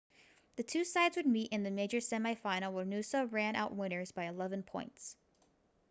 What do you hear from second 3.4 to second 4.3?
out winners by